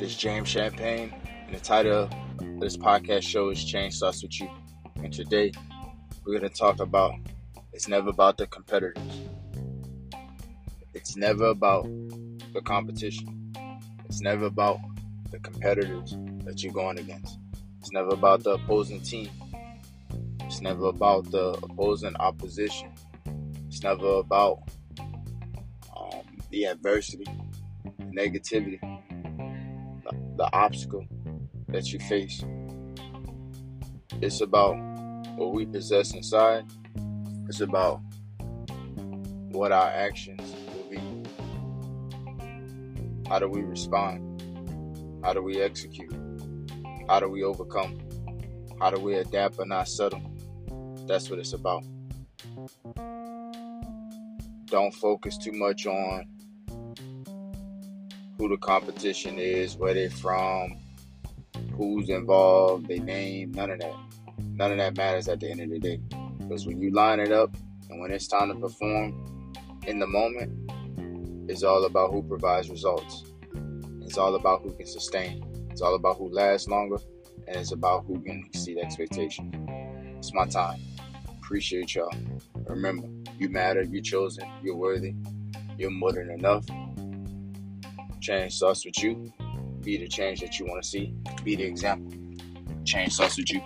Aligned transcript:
is 0.00 0.16
James 0.16 0.48
Champagne, 0.48 1.14
and 1.46 1.54
the 1.54 1.60
title 1.60 2.04
of 2.04 2.60
this 2.60 2.76
podcast 2.76 3.22
show 3.22 3.48
is 3.48 3.64
Change 3.64 3.94
Starts 3.94 4.22
With 4.22 4.38
You. 4.40 4.50
And 4.96 5.12
today, 5.12 5.52
we're 6.24 6.38
going 6.38 6.50
to 6.50 6.54
talk 6.54 6.80
about 6.80 7.14
it's 7.72 7.88
never 7.88 8.10
about 8.10 8.36
the 8.36 8.46
competitors, 8.46 8.98
it's 10.92 11.16
never 11.16 11.46
about 11.46 11.84
the 12.52 12.60
competition, 12.62 13.52
it's 14.04 14.20
never 14.20 14.46
about 14.46 14.78
the 15.30 15.38
competitors 15.38 16.14
that 16.44 16.62
you're 16.62 16.74
going 16.74 16.98
against, 16.98 17.38
it's 17.80 17.92
never 17.92 18.10
about 18.10 18.44
the 18.44 18.50
opposing 18.50 19.00
team, 19.00 19.30
it's 20.40 20.60
never 20.60 20.86
about 20.86 21.30
the 21.30 21.58
opposing 21.62 22.14
opposition, 22.16 22.92
it's 23.66 23.82
never 23.82 24.16
about 24.16 24.58
um, 25.96 26.22
the 26.50 26.64
adversity, 26.64 27.26
negativity 28.12 28.78
the 30.36 30.48
obstacle 30.52 31.04
that 31.68 31.92
you 31.92 31.98
face. 31.98 32.44
It's 34.20 34.40
about 34.40 34.76
what 35.36 35.52
we 35.52 35.66
possess 35.66 36.14
inside. 36.14 36.64
It's 37.48 37.60
about 37.60 38.00
what 39.50 39.72
our 39.72 39.88
actions 39.88 40.54
will 40.74 40.90
be. 40.90 41.00
How 43.28 43.38
do 43.38 43.48
we 43.48 43.62
respond? 43.62 44.42
How 45.24 45.32
do 45.32 45.42
we 45.42 45.60
execute? 45.60 46.14
How 47.08 47.20
do 47.20 47.28
we 47.28 47.42
overcome? 47.42 47.98
How 48.80 48.90
do 48.90 49.00
we 49.00 49.16
adapt 49.16 49.58
and 49.58 49.70
not 49.70 49.88
settle? 49.88 50.22
That's 51.06 51.30
what 51.30 51.38
it's 51.38 51.52
about. 51.52 51.84
Don't 54.66 54.92
focus 54.94 55.38
too 55.38 55.52
much 55.52 55.86
on 55.86 56.26
who 58.38 58.48
the 58.48 58.56
competition 58.58 59.38
is, 59.38 59.76
where 59.76 59.94
they're 59.94 60.10
from, 60.10 60.78
who's 61.76 62.08
involved, 62.08 62.88
their 62.88 63.00
name, 63.00 63.52
none 63.52 63.70
of 63.70 63.80
that. 63.80 63.94
None 64.38 64.72
of 64.72 64.78
that 64.78 64.96
matters 64.96 65.28
at 65.28 65.40
the 65.40 65.50
end 65.50 65.60
of 65.60 65.70
the 65.70 65.78
day. 65.78 66.00
Because 66.40 66.66
when 66.66 66.80
you 66.80 66.90
line 66.90 67.20
it 67.20 67.32
up 67.32 67.54
and 67.90 68.00
when 68.00 68.10
it's 68.10 68.28
time 68.28 68.48
to 68.48 68.54
perform 68.54 69.52
in 69.86 69.98
the 69.98 70.06
moment, 70.06 70.70
it's 71.50 71.62
all 71.62 71.84
about 71.84 72.10
who 72.12 72.22
provides 72.22 72.68
results. 72.68 73.24
It's 74.02 74.18
all 74.18 74.34
about 74.34 74.62
who 74.62 74.72
can 74.72 74.86
sustain. 74.86 75.44
It's 75.70 75.80
all 75.80 75.94
about 75.94 76.18
who 76.18 76.28
lasts 76.30 76.68
longer. 76.68 76.98
And 77.46 77.56
it's 77.56 77.72
about 77.72 78.04
who 78.06 78.20
can 78.20 78.44
exceed 78.46 78.78
expectation. 78.78 79.52
It's 80.18 80.34
my 80.34 80.46
time. 80.46 80.80
Appreciate 81.38 81.94
y'all. 81.94 82.10
Remember, 82.66 83.08
you 83.38 83.48
matter, 83.48 83.82
you're 83.82 84.02
chosen, 84.02 84.48
you're 84.62 84.74
worthy, 84.74 85.14
you're 85.78 85.90
more 85.90 86.12
than 86.12 86.30
enough. 86.30 86.66
Change 88.26 88.54
starts 88.54 88.84
with 88.84 89.00
you. 89.04 89.32
Be 89.82 89.98
the 89.98 90.08
change 90.08 90.40
that 90.40 90.58
you 90.58 90.66
want 90.66 90.82
to 90.82 90.88
see. 90.88 91.14
Be 91.44 91.54
the 91.54 91.62
example. 91.62 92.12
Change 92.84 93.12
starts 93.12 93.36
with 93.36 93.52
you. 93.52 93.62